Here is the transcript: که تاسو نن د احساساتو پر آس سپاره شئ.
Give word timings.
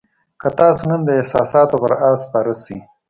که 0.41 0.47
تاسو 0.57 0.81
نن 0.89 1.01
د 1.05 1.09
احساساتو 1.19 1.75
پر 1.81 1.93
آس 2.09 2.19
سپاره 2.23 2.53
شئ. 2.63 2.77